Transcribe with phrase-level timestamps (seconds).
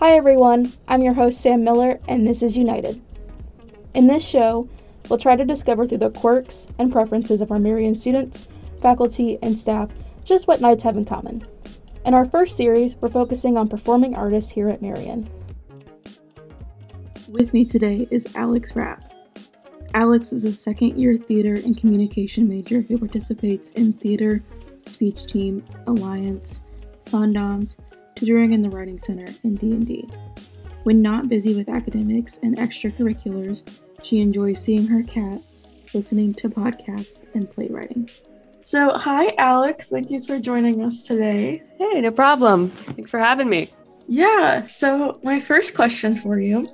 [0.00, 3.00] Hi everyone, I'm your host Sam Miller, and this is UKnighted.
[3.94, 4.68] In this show,
[5.08, 8.46] we'll try to discover through the quirks and preferences of our Marian students,
[8.80, 9.90] faculty, and staff
[10.24, 11.42] just what Knights have in common.
[12.06, 15.28] In our first series, we're focusing on performing artists here at Marian.
[17.28, 19.12] With me today is Alex Rapp.
[19.94, 24.44] Alex is a second year theater and communication major who participates in theater,
[24.84, 26.62] speech team, alliance,
[27.00, 27.80] Sondoms,
[28.18, 30.08] tutoring in the Writing Center, and D&D.
[30.82, 33.62] When not busy with academics and extracurriculars,
[34.02, 35.40] she enjoys seeing her cat,
[35.94, 38.10] listening to podcasts, and playwriting.
[38.62, 39.88] So, hi, Alex.
[39.88, 41.62] Thank you for joining us today.
[41.78, 42.70] Hey, no problem.
[42.70, 43.70] Thanks for having me.
[44.08, 44.62] Yeah.
[44.62, 46.68] So, my first question for you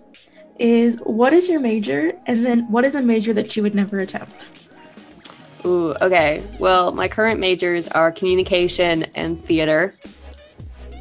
[0.58, 2.12] is what is your major?
[2.26, 4.48] And then, what is a major that you would never attempt?
[5.66, 6.42] Ooh, okay.
[6.58, 9.94] Well, my current majors are communication and theater.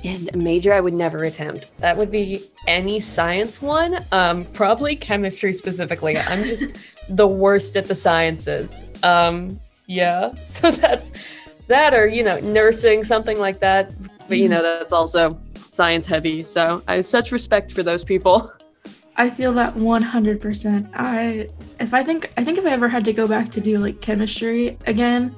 [0.03, 1.69] And a major I would never attempt.
[1.79, 4.03] That would be any science one.
[4.11, 6.17] Um, probably chemistry specifically.
[6.17, 6.65] I'm just
[7.09, 8.85] the worst at the sciences.
[9.03, 10.33] Um, yeah.
[10.45, 11.09] So that's
[11.67, 13.93] that or, you know, nursing, something like that.
[14.27, 14.79] But you know, mm-hmm.
[14.79, 16.43] that's also science heavy.
[16.43, 18.51] So I have such respect for those people.
[19.15, 20.89] I feel that 100%.
[20.93, 23.77] I if I think I think if I ever had to go back to do
[23.77, 25.35] like chemistry again,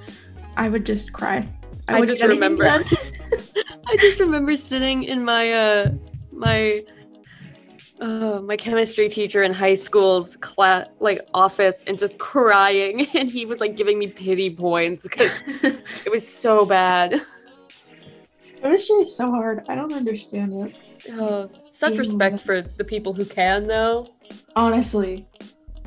[0.56, 1.48] I would just cry.
[1.88, 2.64] I, I just remember
[3.88, 5.92] I just remember sitting in my uh
[6.32, 6.84] my
[8.02, 13.08] uh, my chemistry teacher in high school's class like office and just crying.
[13.16, 17.22] And he was like giving me pity points because it was so bad.
[18.62, 19.64] Chemistry is so hard.
[19.70, 20.78] I don't understand it.
[21.14, 24.08] Oh, such respect for the people who can though.
[24.56, 25.28] Honestly.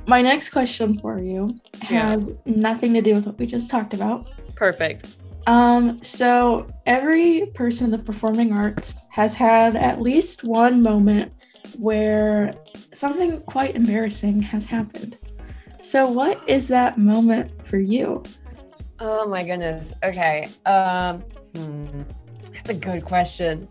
[0.06, 2.36] My next question for you has yeah.
[2.46, 4.26] nothing to do with what we just talked about.
[4.54, 5.06] Perfect
[5.48, 11.32] um, so every person in the performing arts has had at least one moment
[11.78, 12.52] where
[12.92, 15.16] something quite embarrassing has happened.
[15.80, 18.22] So what is that moment for you?
[19.00, 19.94] Oh my goodness.
[20.04, 20.50] Okay.
[20.66, 21.20] Um,
[21.54, 22.02] hmm.
[22.52, 23.68] That's a good question.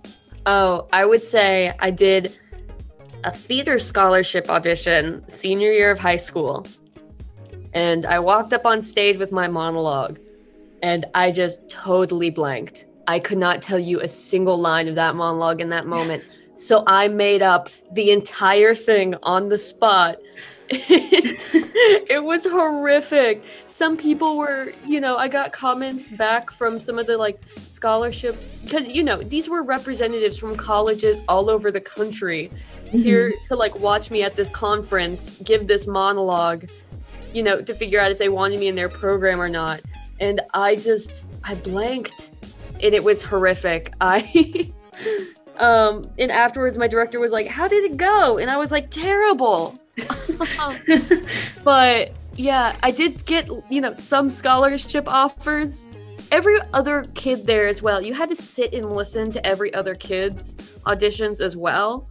[0.47, 2.39] Oh, I would say I did
[3.23, 6.65] a theater scholarship audition senior year of high school.
[7.75, 10.17] And I walked up on stage with my monologue
[10.81, 12.85] and I just totally blanked.
[13.07, 16.23] I could not tell you a single line of that monologue in that moment.
[16.59, 20.17] So I made up the entire thing on the spot.
[20.69, 23.43] it was horrific.
[23.67, 28.41] Some people were, you know, I got comments back from some of the like scholarship
[28.63, 32.49] because you know, these were representatives from colleges all over the country
[32.85, 33.03] mm-hmm.
[33.03, 36.67] here to like watch me at this conference give this monologue,
[37.33, 39.79] you know, to figure out if they wanted me in their program or not
[40.19, 42.31] and I just I blanked
[42.81, 43.93] and it was horrific.
[44.01, 44.71] I
[45.57, 48.89] um and afterwards my director was like, "How did it go?" And I was like,
[48.89, 49.79] "Terrible."
[51.63, 55.87] but yeah, I did get, you know, some scholarship offers.
[56.29, 58.01] Every other kid there as well.
[58.01, 60.53] You had to sit and listen to every other kid's
[60.85, 62.09] auditions as well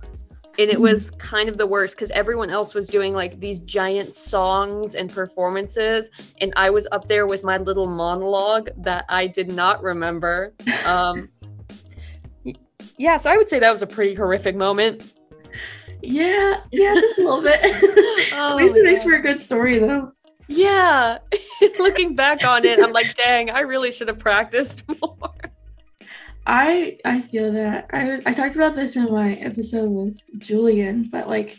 [0.58, 4.14] and it was kind of the worst because everyone else was doing like these giant
[4.14, 9.50] songs and performances and i was up there with my little monologue that i did
[9.52, 10.52] not remember.
[10.84, 11.28] Um
[12.98, 15.12] yeah so i would say that was a pretty horrific moment.
[16.02, 17.60] Yeah yeah just a little bit.
[18.38, 20.12] Oh, at least it makes for a good story though.
[20.48, 21.18] Yeah
[21.78, 25.16] looking back on it i'm like dang i really should have practiced more
[26.46, 31.28] I I feel that I I talked about this in my episode with Julian, but
[31.28, 31.58] like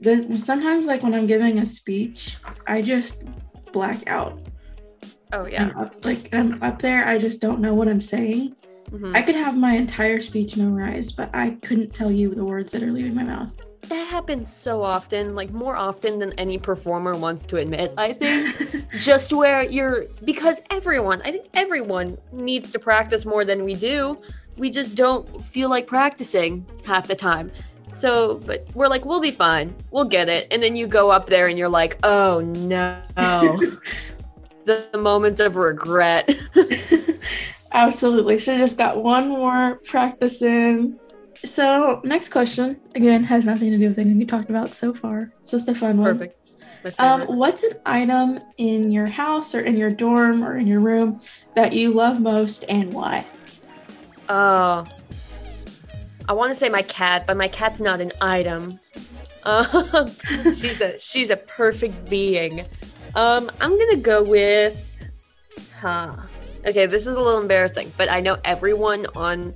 [0.00, 3.24] the sometimes like when I'm giving a speech, I just
[3.72, 4.42] black out.
[5.32, 5.70] Oh yeah.
[5.76, 8.54] Up, like I'm up there, I just don't know what I'm saying.
[8.90, 9.14] Mm-hmm.
[9.14, 12.82] I could have my entire speech memorized, but I couldn't tell you the words that
[12.82, 17.44] are leaving my mouth that happens so often, like more often than any performer wants
[17.46, 18.88] to admit, I think.
[18.98, 24.18] Just where you're, because everyone, I think everyone needs to practice more than we do.
[24.56, 27.52] We just don't feel like practicing half the time.
[27.92, 29.72] So, but we're like, we'll be fine.
[29.92, 30.48] We'll get it.
[30.50, 33.00] And then you go up there and you're like, oh no.
[33.16, 33.80] the,
[34.92, 36.28] the moments of regret.
[37.72, 38.38] Absolutely.
[38.38, 40.98] Should have just got one more practice in
[41.44, 45.32] so, next question again has nothing to do with anything you talked about so far.
[45.40, 46.18] It's just a fun one.
[46.18, 46.34] Perfect.
[46.98, 51.20] Um, what's an item in your house or in your dorm or in your room
[51.54, 53.26] that you love most and why?
[54.28, 54.86] Oh,
[56.28, 58.80] I want to say my cat, but my cat's not an item.
[59.44, 60.10] Um,
[60.52, 62.66] she's a she's a perfect being.
[63.14, 64.76] Um, I'm gonna go with,
[65.80, 66.12] huh?
[66.66, 69.54] Okay, this is a little embarrassing, but I know everyone on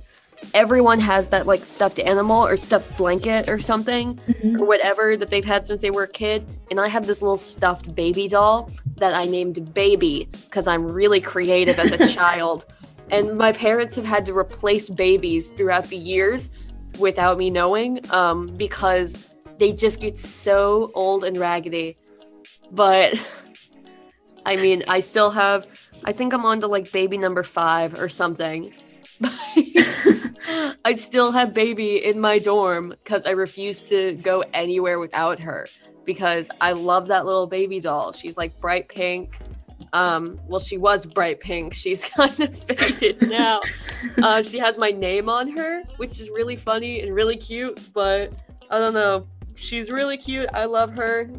[0.53, 4.59] everyone has that like stuffed animal or stuffed blanket or something Mhm.
[4.59, 6.45] or whatever that they've had since they were a kid.
[6.69, 11.21] And I have this little stuffed baby doll that I named Baby because I'm really
[11.21, 12.65] creative as a child.
[13.09, 16.51] And my parents have had to replace babies throughout the years
[16.99, 19.29] without me knowing um, because
[19.59, 21.95] they just get so old and raggedy.
[22.71, 23.13] But
[24.45, 25.67] I mean, I still have,
[26.05, 28.73] I think I'm on to like baby number five or something.
[30.85, 35.67] I still have baby in my dorm because I refuse to go anywhere without her
[36.05, 38.11] because I love that little baby doll.
[38.11, 39.39] She's like bright pink.
[39.93, 41.73] Um, well, she was bright pink.
[41.73, 43.61] She's kind of faded now.
[44.21, 47.79] Uh, she has my name on her, which is really funny and really cute.
[47.93, 48.33] But
[48.69, 49.27] I don't know.
[49.55, 50.49] She's really cute.
[50.53, 51.29] I love her.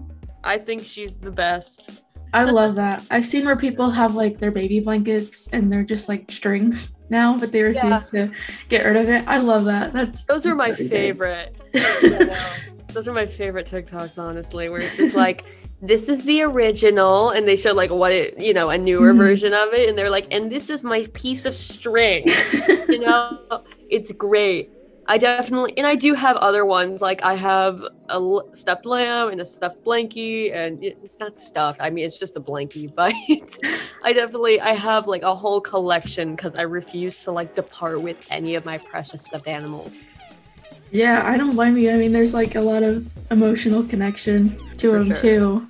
[0.42, 2.04] I think she's the best.
[2.34, 3.04] I love that.
[3.10, 7.38] I've seen where people have like their baby blankets and they're just like strings now,
[7.38, 8.00] but they refuse Yeah.
[8.10, 8.32] to
[8.68, 9.24] get rid of it.
[9.26, 9.92] I love that.
[9.92, 11.54] That's Those are my favorite.
[12.92, 15.44] Those are my favorite TikToks, honestly, where it's just like,
[15.82, 19.16] this is the original, and they show like what it, you know, a newer Mhm.
[19.18, 22.24] version of it, and they're like, and this is my piece of string.
[22.88, 23.38] you know,
[23.90, 24.70] it's great.
[25.06, 27.02] I definitely, and I do have other ones.
[27.02, 31.80] Like I have a stuffed lamb and a stuffed blankie, and it's not stuffed.
[31.82, 33.12] I mean, it's just a blankie, but
[34.02, 38.16] I definitely, I have like a whole collection because I refuse to like depart with
[38.30, 40.04] any of my precious stuffed animals.
[40.90, 41.90] yeah, I don't blame you.
[41.90, 45.16] I mean, there's like a lot of emotional connection to For them sure.
[45.16, 45.68] too.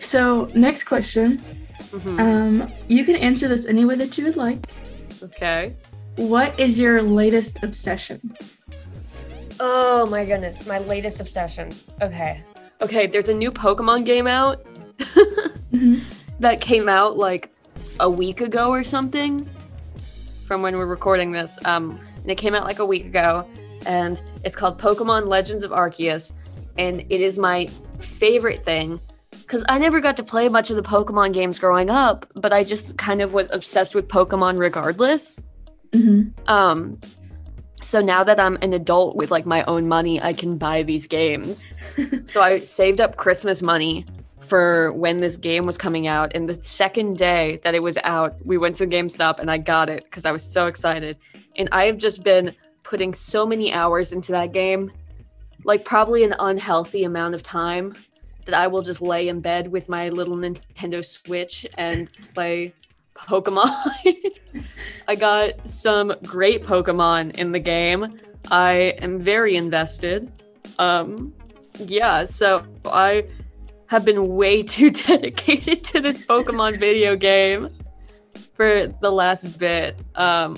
[0.00, 1.42] So, next question.
[1.90, 2.18] Mhm.
[2.18, 4.58] Um, you can answer this any way that you would like.
[5.22, 5.74] Okay.
[6.16, 8.34] What is your latest obsession?
[9.64, 11.70] Oh my goodness, my latest obsession.
[12.00, 12.42] Okay.
[12.80, 14.64] Okay, there's a new Pokemon game out
[15.72, 16.00] Mhm.
[16.40, 17.48] that came out like
[18.00, 19.48] a week ago or something
[20.46, 21.60] from when we're recording this.
[21.64, 23.46] Um, and it came out like a week ago,
[23.86, 26.32] and it's called Pokemon Legends of Arceus,
[26.76, 27.66] and it is my
[28.00, 29.00] favorite thing
[29.30, 32.64] because I never got to play much of the Pokemon games growing up, but I
[32.64, 35.40] just kind of was obsessed with Pokemon regardless.
[35.92, 36.32] Mhm.
[36.48, 36.98] Um,
[37.82, 41.06] so now that I'm an adult with like my own money, I can buy these
[41.06, 41.66] games.
[42.26, 44.06] so I saved up Christmas money
[44.40, 46.32] for when this game was coming out.
[46.34, 49.88] And the second day that it was out, we went to GameStop and I got
[49.88, 51.16] it because I was so excited.
[51.56, 54.92] And I have just been putting so many hours into that game,
[55.64, 57.96] like probably an unhealthy amount of time
[58.44, 62.74] that I will just lay in bed with my little Nintendo Switch and play
[63.14, 63.70] Pokemon.
[65.08, 68.20] I got some great Pokemon in the game.
[68.50, 70.30] I am very invested.
[70.78, 71.32] Um,
[71.78, 73.26] yeah, so I
[73.86, 77.70] have been way too dedicated to this Pokemon video game
[78.54, 79.98] for the last bit.
[80.14, 80.56] Um,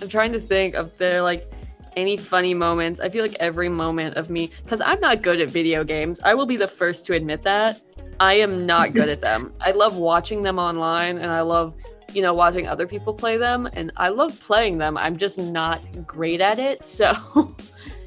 [0.00, 1.50] I'm trying to think of there like
[1.96, 3.00] any funny moments.
[3.00, 6.20] I feel like every moment of me, because I'm not good at video games.
[6.24, 7.80] I will be the first to admit that.
[8.20, 9.52] I am not good at them.
[9.60, 11.74] I love watching them online and I love,
[12.12, 14.96] you know, watching other people play them and I love playing them.
[14.96, 16.84] I'm just not great at it.
[16.94, 17.54] So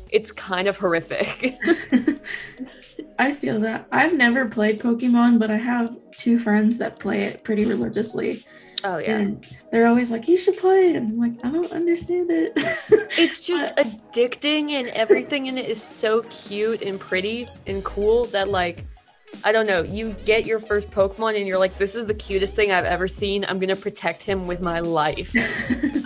[0.09, 1.55] it's kind of horrific.
[3.19, 3.87] I feel that.
[3.91, 8.45] I've never played Pokemon, but I have two friends that play it pretty religiously.
[8.83, 10.95] Oh, And they're always like, you should play it.
[10.95, 12.53] And I'm like, I don't understand it.
[13.19, 18.49] It's just addicting and everything in it is so cute and pretty and cool that
[18.49, 18.85] like
[19.43, 22.55] I don't know, you get your first Pokemon and you're like, this is the cutest
[22.55, 23.45] thing I've ever seen.
[23.47, 25.33] I'm gonna protect him with my life.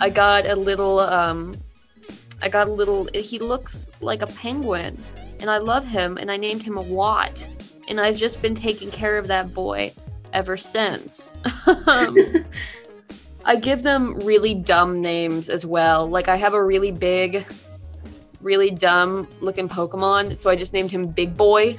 [0.00, 1.56] I got a little um
[2.40, 5.02] I got a little he looks like a penguin
[5.40, 7.46] and I love him and I named him a Watt.
[7.88, 9.92] And I've just been taking care of that boy
[10.32, 11.32] ever since.
[11.86, 12.16] um,
[13.44, 16.06] I give them really dumb names as well.
[16.06, 17.44] Like I have a really big,
[18.40, 21.76] really dumb looking Pokemon, so I just named him Big Boy.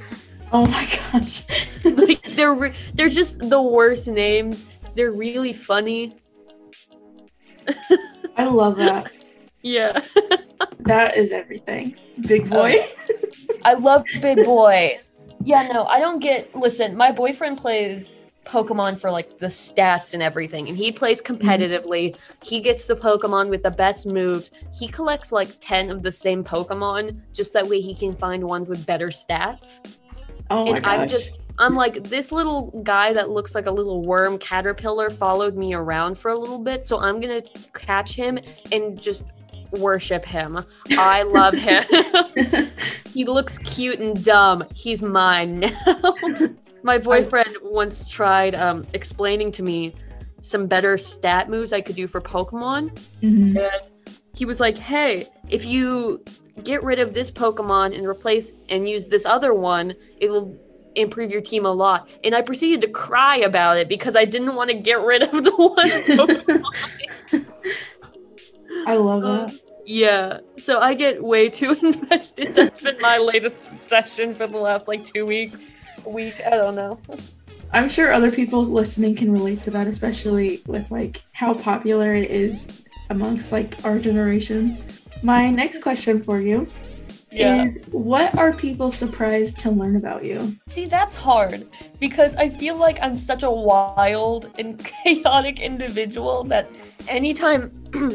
[0.54, 1.44] Oh my gosh.
[1.84, 4.66] like they're re- they're just the worst names.
[4.96, 6.16] They're really funny.
[8.38, 9.12] I love that.
[9.62, 10.02] Yeah.
[10.80, 11.96] That is everything.
[12.28, 12.86] Big boy.
[13.64, 15.00] I love Big Boy.
[15.44, 16.54] Yeah, no, I don't get.
[16.56, 21.36] Listen, my boyfriend plays Pokemon for like the stats and everything, and he plays mm-hmm.
[21.36, 22.18] competitively.
[22.44, 24.52] He gets the Pokemon with the best moves.
[24.74, 28.68] He collects like 10 of the same Pokemon just that way he can find ones
[28.68, 29.80] with better stats.
[30.54, 30.86] Oh and.
[30.86, 31.38] I'm just.
[31.60, 36.18] I'm like, this little guy that looks like a little worm caterpillar followed me around
[36.18, 37.44] for a little bit, so I'm gonna
[37.74, 38.40] catch him
[38.72, 39.24] and just
[39.72, 40.66] worship him.
[40.92, 41.84] I love him.
[43.14, 44.64] he looks cute and dumb.
[44.74, 46.16] He's mine now.
[46.84, 49.94] My boyfriend once tried um, explaining to me
[50.42, 52.98] some better stat moves I could do for Pokemon.
[53.22, 53.58] Mhm.
[53.58, 53.82] And
[54.34, 56.24] he was like, "Hey, if you
[56.64, 60.56] get rid of this Pokemon and replace and use this other one, it'll
[60.96, 64.56] improve your team a lot." And I proceeded to cry about it because I didn't
[64.56, 67.46] want to get rid of the one Pokemon.
[68.86, 69.50] I love that.
[69.50, 72.56] Um, yeah, so I get way too invested.
[72.56, 75.70] That's been my latest obsession for the last like two weeks,
[76.06, 76.36] a week.
[76.46, 77.00] I don't know.
[77.72, 82.30] I'm sure other people listening can relate to that, especially with like how popular it
[82.30, 84.78] is amongst like our generation.
[85.22, 86.68] My next question for you
[87.32, 90.56] is what are people surprised to learn about you?
[90.68, 91.68] See, that's hard
[92.00, 96.70] because I feel like I'm such a wild and chaotic individual that
[97.08, 97.72] anytime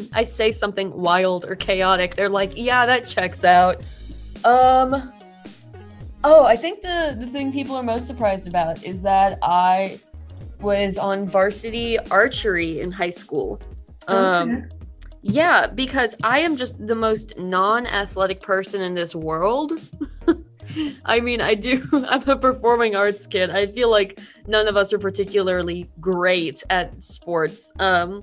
[0.13, 3.83] I say something wild or chaotic, they're like, "Yeah, that checks out."
[4.45, 5.13] Um
[6.25, 10.01] Oh, I think the the thing people are most surprised about is that I
[10.61, 13.61] was on varsity archery in high school.
[14.09, 14.78] Um Okay.
[15.23, 19.73] Yeah, because I am just the most non-athletic person in this world.
[21.05, 21.89] I mean, I do.
[22.09, 23.51] I'm a performing arts kid.
[23.51, 27.73] I feel like none of us are particularly great at sports.
[27.79, 28.23] Um,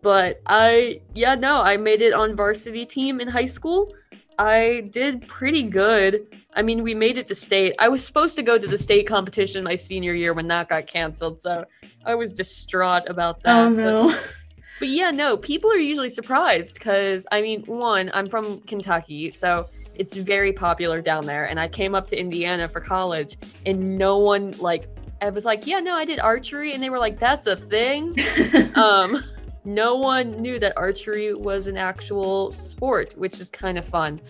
[0.00, 3.92] but I, yeah, no, I made it on varsity team in high school.
[4.38, 6.26] I did pretty good.
[6.54, 7.76] I mean, we made it to state.
[7.78, 10.86] I was supposed to go to the state competition my senior year when that got
[10.86, 11.64] canceled, so
[12.04, 13.56] I was distraught about that.
[13.56, 14.08] Oh no.
[14.08, 14.32] but
[14.88, 20.16] yeah, no, people are usually surprised because I mean, one, I'm from Kentucky, so it's
[20.16, 21.46] very popular down there.
[21.46, 23.36] And I came up to Indiana for college,
[23.66, 24.88] and no one like
[25.20, 28.16] I was like, yeah, no, I did archery, and they were like, that's a thing.
[28.74, 29.22] um,
[29.64, 34.20] no one knew that archery was an actual sport, which is kind of fun.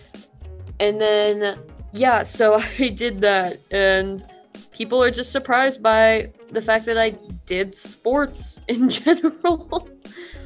[0.79, 1.57] And then
[1.93, 4.25] yeah, so I did that, and
[4.71, 7.11] people are just surprised by the fact that I
[7.45, 9.87] did sports in general.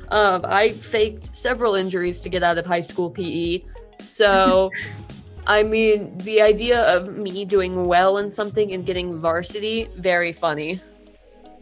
[0.09, 3.63] Um, I faked several injuries to get out of high school PE.
[3.99, 4.71] So,
[5.47, 10.81] I mean, the idea of me doing well in something and getting varsity, very funny.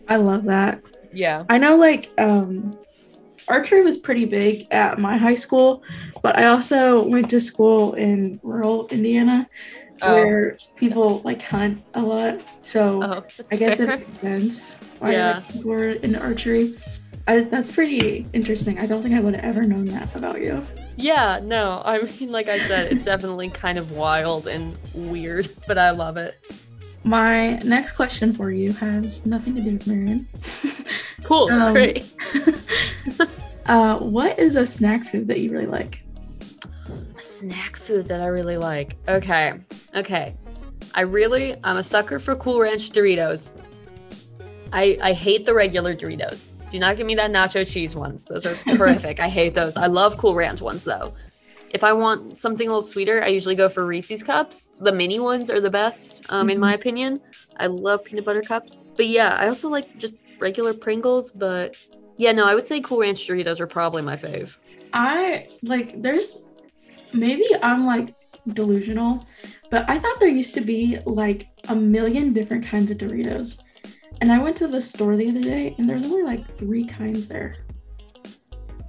[0.07, 0.81] I love that.
[1.13, 1.45] Yeah.
[1.49, 2.77] I know like um
[3.47, 5.83] archery was pretty big at my high school,
[6.21, 9.47] but I also went to school in rural Indiana
[10.01, 12.41] Oh, where people like hunt a lot.
[12.61, 13.87] So oh, I guess fair.
[13.87, 15.35] it makes sense why Yeah.
[15.35, 16.75] like, people were into archery.
[17.27, 18.77] I, that's pretty interesting.
[18.79, 20.65] I don't think I would have ever known that about you.
[20.95, 25.77] Yeah, no, I mean, like I said, it's definitely kind of wild and weird, but
[25.77, 26.39] I love it.
[27.03, 30.27] My next question for you has nothing to do with Marian.
[31.23, 32.05] Cool, Um, great.
[33.65, 36.03] uh, what is a snack food that you really like?
[37.17, 38.95] A snack food that I really like.
[39.07, 39.53] Okay,
[39.95, 40.35] okay.
[40.93, 43.49] I really, I'm a sucker for Cool Ranch Doritos.
[44.71, 46.45] I I hate the regular Doritos.
[46.69, 48.25] Do not give me that nacho cheese ones.
[48.25, 49.19] Those are horrific.
[49.19, 49.77] I hate those.
[49.77, 51.13] I love Cool Ranch ones though.
[51.69, 54.71] If I want something a little sweeter, I usually go for Reese's cups.
[54.79, 57.19] The mini ones are the best, um, in my opinion.
[57.57, 58.85] I love peanut butter cups.
[58.95, 61.31] But yeah, I also like just regular Pringles.
[61.31, 61.75] But
[62.17, 64.57] yeah, no, I would say Cool Ranch Doritos are probably my fave.
[64.93, 66.45] I like there's
[67.13, 68.15] maybe I'm like
[68.47, 69.25] delusional,
[69.69, 73.57] but I thought there used to be like a million different kinds of Doritos.
[74.21, 77.27] And I went to the store the other day and there's only like three kinds
[77.27, 77.57] there.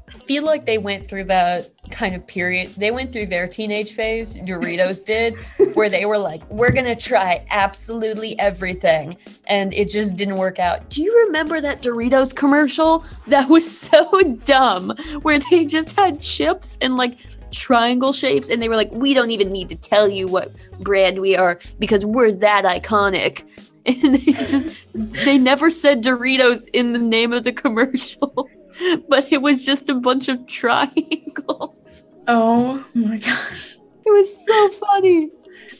[0.08, 2.70] I feel like they went through that kind of period.
[2.70, 5.36] They went through their teenage phase, Doritos did,
[5.74, 9.16] where they were like, we're going to try absolutely everything.
[9.46, 10.88] And it just didn't work out.
[10.90, 13.04] Do you remember that Doritos commercial?
[13.26, 17.18] That was so dumb, where they just had chips and like
[17.50, 18.48] triangle shapes.
[18.48, 21.58] And they were like, we don't even need to tell you what brand we are
[21.78, 23.44] because we're that iconic.
[24.02, 28.48] And they just, they never said Doritos in the name of the commercial
[29.08, 32.04] but it was just a bunch of triangles.
[32.28, 33.76] Oh my gosh.
[34.04, 35.30] It was so funny.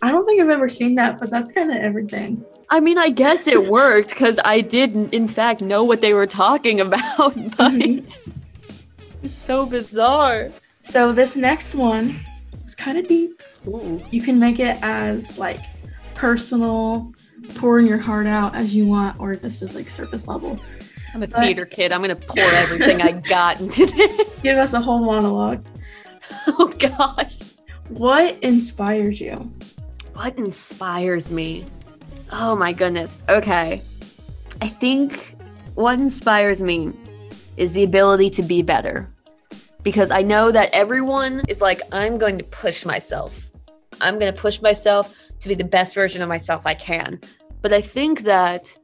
[0.02, 2.44] I don't think I've ever seen that, but that's kind of everything.
[2.70, 6.26] I mean, I guess it worked because I did, in fact, know what they were
[6.26, 8.18] talking about, but Mhm.
[9.22, 10.50] it's so bizarre.
[10.82, 12.20] So this next one
[12.64, 13.42] is kind of deep.
[13.66, 14.00] Ooh.
[14.10, 15.60] You can make it as like
[16.14, 17.12] personal,
[17.54, 20.58] pouring your heart out as you want, or this is like surface level.
[21.14, 21.92] I'm a But- theater kid.
[21.92, 24.42] I'm going to pour everything I got into this.
[24.42, 25.64] Give us a whole monologue.
[26.48, 27.50] Oh, gosh.
[27.88, 29.48] What inspires you?
[30.14, 31.64] What inspires me?
[32.32, 33.22] Oh my goodness.
[33.28, 33.80] Okay.
[34.60, 35.36] I think
[35.76, 36.92] what inspires me
[37.56, 39.08] is the ability to be better.
[39.84, 43.48] Because I know that everyone is like, I'm going to push myself.
[44.00, 47.20] I'm going to push myself to be the best version of myself I can.
[47.62, 48.76] But I think that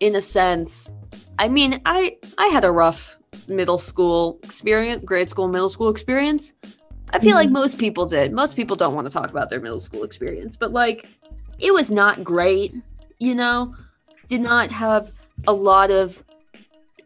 [0.00, 0.90] in a sense,
[1.38, 6.52] I mean, I I had a rough middle school experience, grade school, middle school experience.
[7.10, 7.52] I feel like Mhm.
[7.52, 8.32] most people did.
[8.32, 11.06] Most people don't want to talk about their middle school experience, but like
[11.58, 12.74] it was not great,
[13.18, 13.74] you know?
[14.28, 15.12] Did not have
[15.46, 16.22] a lot of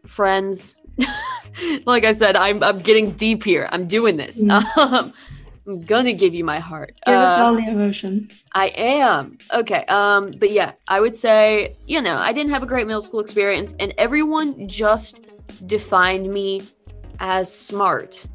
[0.07, 0.75] friends.
[1.85, 3.69] like I said, I'm I'm getting deep here.
[3.71, 4.43] I'm doing this.
[4.77, 5.13] Um,
[5.67, 6.93] I'm gonna give you my heart.
[7.05, 8.29] Give us Uh, all the emotion.
[8.53, 9.37] I am.
[9.53, 9.85] Okay.
[9.87, 13.19] Um, but yeah, I would say, you know, I didn't have a great middle school
[13.19, 15.21] experience, and everyone just
[15.67, 16.61] defined me
[17.19, 18.25] as smart.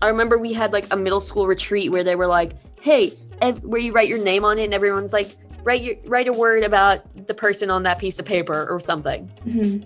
[0.00, 3.64] I remember we had like a middle school retreat where they were like, "Hey," ev-
[3.64, 6.62] where you write your name on it, and everyone's like, "Write your write a word
[6.62, 9.84] about the person on that piece of paper or something." Mhm.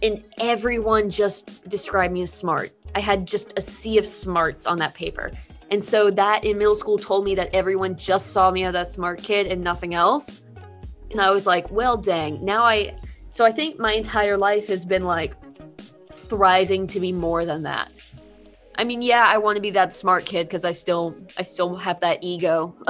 [0.00, 2.70] and everyone just described me as smart.
[2.94, 5.32] I had just a sea of smarts on that paper.
[5.70, 8.90] And so that in middle school told me that everyone just saw me as that
[8.90, 10.42] smart kid and nothing else.
[11.10, 12.44] And I was like, well, dang.
[12.44, 12.96] Now I,
[13.28, 15.34] so I think my entire life has been like
[16.14, 18.02] thriving to be more than that.
[18.76, 21.76] I mean, yeah, I want to be that smart kid because I still, I still
[21.76, 22.74] have that ego.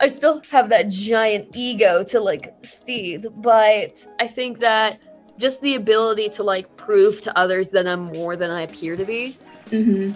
[0.00, 5.00] I still have that giant ego to like feed, but I think that
[5.38, 9.04] just the ability to like prove to others that I'm more than I appear to
[9.04, 9.36] be
[9.72, 10.14] Mhm.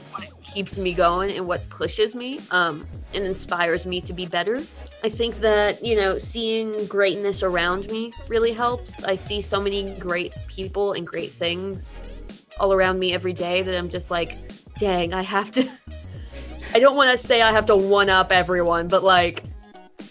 [0.54, 4.62] keeps me going and what pushes me um, and inspires me to be better.
[5.02, 9.02] I think that, you know, seeing greatness around me really helps.
[9.02, 11.92] I see so many great people and great things
[12.58, 14.36] all around me every day that I'm just like,
[14.78, 15.68] dang, I have to.
[16.74, 19.42] I don't want to say I have to one up everyone, but like,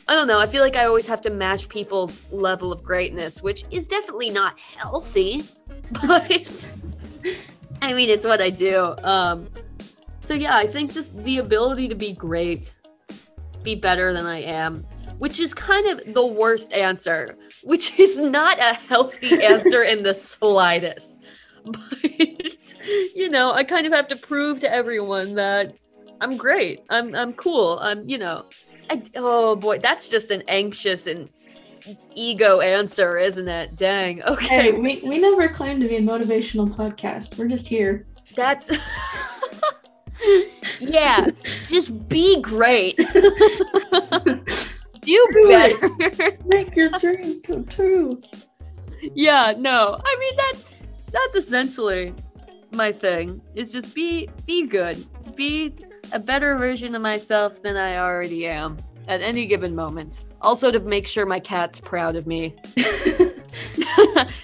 [0.08, 0.40] I don't know.
[0.40, 4.30] I feel like I always have to match people's level of greatness, which is definitely
[4.30, 5.44] not healthy,
[5.92, 6.72] but
[7.86, 8.96] I mean, it's what I do.
[9.04, 9.48] Um,
[10.22, 12.76] so yeah, I think just the ability to be great,
[13.62, 14.84] be better than I am,
[15.20, 20.14] which is kind of the worst answer, which is not a healthy answer in the
[20.14, 21.24] slightest.
[21.66, 22.76] But
[23.16, 25.76] you know, I kind of have to prove to everyone that
[26.22, 26.84] I'm great.
[26.92, 27.80] I'm I'm cool.
[27.82, 28.46] I'm you know,
[28.90, 31.28] I, oh boy, that's just an anxious and
[32.14, 33.76] ego answer, isn't it?
[33.76, 34.24] Dang.
[34.24, 34.48] Okay.
[34.48, 37.38] Hey, we, we never claimed to be a motivational podcast.
[37.38, 38.08] We're just here.
[38.36, 38.72] That's
[40.80, 41.28] yeah.
[41.68, 42.98] Just be great.
[45.02, 46.38] Do better.
[46.46, 48.22] Make your dreams come true.
[49.14, 49.54] yeah.
[49.58, 50.00] No.
[50.04, 50.70] I mean that's
[51.12, 52.14] that's essentially
[52.72, 53.42] my thing.
[53.54, 55.06] Is just be be good.
[55.36, 55.76] Be
[56.12, 60.22] a better version of myself than I already am at any given moment.
[60.46, 62.56] Also to make sure my cat's proud of me.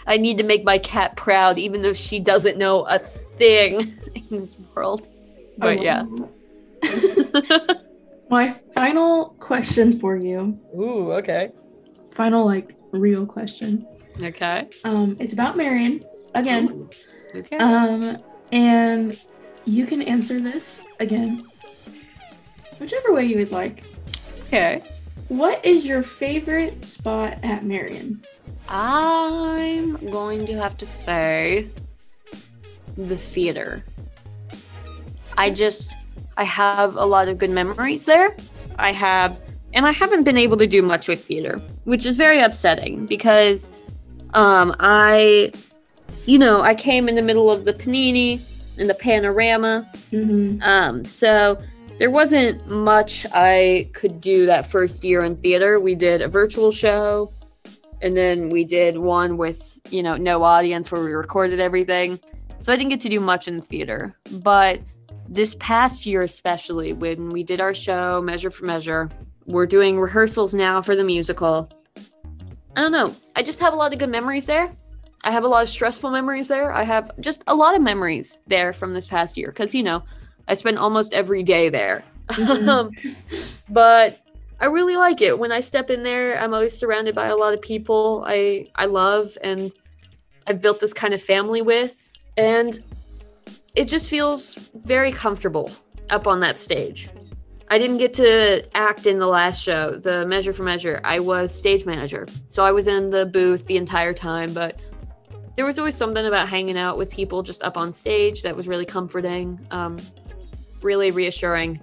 [0.08, 4.40] I need to make my cat proud, even though she doesn't know a thing in
[4.40, 5.08] this world.
[5.58, 6.06] But I yeah.
[8.30, 11.52] My final question for you, Ooh, okay.
[12.12, 13.86] final like real question.
[14.24, 14.70] Okay.
[14.84, 16.90] Um, it's about Marian again.
[17.36, 17.58] Okay.
[17.58, 18.18] Um,
[18.52, 19.20] and
[19.66, 21.46] you can answer this again,
[22.80, 23.84] whichever way you would like.
[24.48, 24.82] okay.
[25.32, 28.22] What is your favorite spot at Marian?
[28.68, 31.70] I'm going to have to say
[32.98, 33.86] the theater.
[35.38, 35.94] I just
[36.36, 38.36] I have a lot of good memories there.
[38.78, 39.42] I have
[39.74, 43.68] and I haven't been able to do much with theater, which is very upsetting because
[44.34, 45.54] um I
[46.26, 48.42] you know, I came in the middle of the panini
[48.78, 50.62] and the panorama Mm-hmm.
[50.62, 51.58] Um, so
[52.02, 55.80] there wasn't much I could do that first year in theater.
[55.80, 57.32] We did a virtual show,
[58.02, 62.20] and then we did one with, you know, no audience where we recorded everything.
[62.60, 64.18] So I didn't get to do much in theater.
[64.32, 64.82] But
[65.30, 69.08] this past year, especially when we did our show, Measure for Measure,
[69.46, 71.70] we're doing rehearsals now for the musical.
[72.76, 73.16] I don't know.
[73.36, 74.76] I just have a lot of good memories there.
[75.24, 76.74] I have a lot of stressful memories there.
[76.74, 80.02] I have just a lot of memories there from this past year because, you know,
[80.48, 82.04] I spend almost every day there.
[82.30, 82.68] Mhm.
[82.68, 82.92] um,
[83.70, 84.20] but
[84.60, 85.38] I really like it.
[85.38, 88.86] When I step in there, I'm always surrounded by a lot of people I I
[88.86, 89.72] love and
[90.48, 91.96] I've built this kind of family with
[92.38, 92.80] and
[93.76, 95.72] it just feels very comfortable
[96.10, 97.10] up on that stage.
[97.70, 101.00] I didn't get to act in the last show, the Measure for Measure.
[101.06, 102.28] I was stage manager.
[102.48, 104.78] So I was in the booth the entire time, but
[105.56, 108.68] there was always something about hanging out with people just up on stage that was
[108.68, 109.98] really comforting, um,
[110.82, 111.80] really reassuring.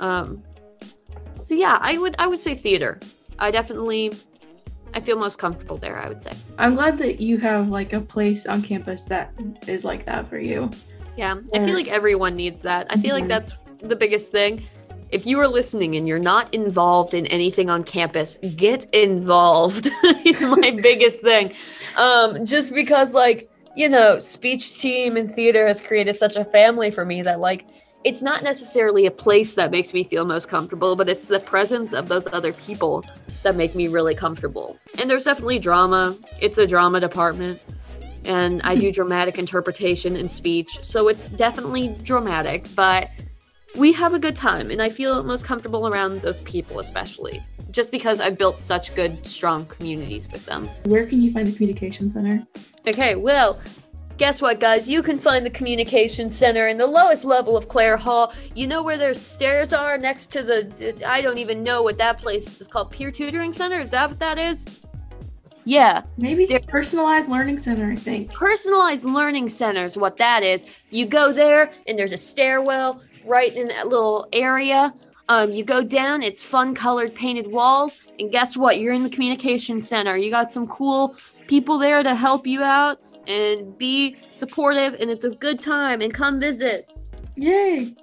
[0.00, 0.42] Um,
[1.42, 2.98] so yeah, I would I would say theater.
[3.38, 4.12] I definitely
[4.92, 5.98] I feel most comfortable there.
[5.98, 6.32] I would say.
[6.58, 9.32] I'm glad that you have like a place on campus that
[9.66, 10.70] is like that for you.
[11.16, 12.86] Yeah, I feel like everyone needs that.
[12.90, 13.28] I feel like Mhm.
[13.28, 14.66] that's the biggest thing.
[15.12, 19.88] If you are listening and you're not involved in anything on campus, get involved.
[20.02, 21.52] it's my biggest thing.
[21.96, 26.90] Um, just because, like, you know, speech team and theater has created such a family
[26.90, 27.66] for me that like
[28.04, 31.94] it's not necessarily a place that makes me feel most comfortable, but it's the presence
[31.94, 33.04] of those other people
[33.42, 34.78] that make me really comfortable.
[34.98, 36.16] And there's definitely drama.
[36.40, 37.60] It's a drama department.
[38.26, 40.78] And I do dramatic interpretation and speech.
[40.82, 43.10] So it's definitely dramatic, but
[43.74, 44.70] we have a good time.
[44.70, 49.26] And I feel most comfortable around those people, especially just because I've built such good,
[49.26, 50.68] strong communities with them.
[50.84, 52.46] Where can you find the communication center?
[52.86, 53.58] Okay, well,
[54.16, 54.88] Guess what, guys?
[54.88, 58.32] You can find the communication center in the lowest level of Clare Hall.
[58.54, 61.02] You know where their stairs are next to the.
[61.04, 62.92] I don't even know what that place is called.
[62.92, 63.80] Peer Tutoring Center?
[63.80, 64.82] Is that what that is?
[65.64, 66.02] Yeah.
[66.16, 68.32] Maybe the personalized learning center, I think.
[68.32, 70.64] Personalized learning center is what that is.
[70.90, 74.94] You go there, and there's a stairwell right in that little area.
[75.28, 78.78] Um, you go down, it's fun colored painted walls, and guess what?
[78.78, 80.16] You're in the communication center.
[80.18, 85.24] You got some cool people there to help you out and be supportive and it's
[85.24, 86.92] a good time and come visit.
[87.36, 87.94] Yay.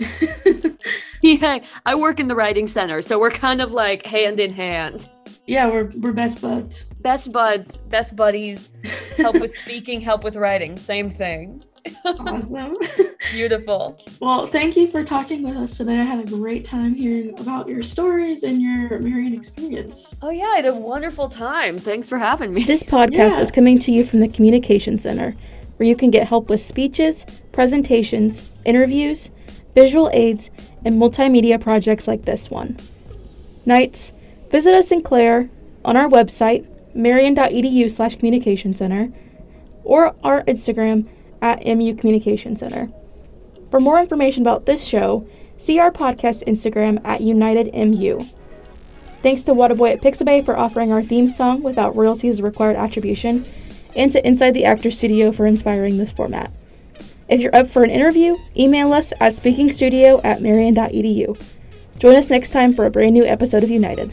[1.21, 1.62] Yay.
[1.86, 5.10] I work in the writing center, so we're kind of like hand in hand.
[5.47, 6.86] Yeah, we're we're best buds.
[7.01, 8.69] Best buds, best buddies.
[9.17, 11.63] Help with speaking, help with writing, same thing.
[12.06, 12.78] Awesome.
[13.32, 14.00] Beautiful.
[14.20, 16.00] Well, thank you for talking with us today.
[16.00, 20.15] I had a great time hearing about your stories and your Marian experience.
[20.22, 21.78] Oh, yeah, I had a wonderful time.
[21.78, 22.63] Thanks for having me.
[22.63, 23.39] This podcast yeah.
[23.39, 25.36] is coming to you from the Communication Center,
[25.78, 29.30] where you can get help with speeches, presentations, interviews,
[29.74, 30.50] visual aids,
[30.86, 32.78] and multimedia projects like this one.
[33.65, 34.13] Knights,
[34.50, 35.50] visit us in Clare
[35.86, 39.12] on our website, marian.edu slash communication center,
[39.84, 41.08] or our Instagram
[41.41, 42.89] at MU Communication Center.
[43.69, 45.27] For more information about this show,
[45.58, 48.30] see our podcast Instagram at UKnightedMU.
[49.23, 53.45] Thanks to Waterboy at Pixabay for offering our theme song without royalties required attribution,
[53.95, 56.51] and to Inside the Actor Studio for inspiring this format.
[57.30, 61.41] If you're up for an interview, email us at speakingstudio at marian.edu.
[61.99, 64.12] Join us next time for a brand new episode of UKnighted.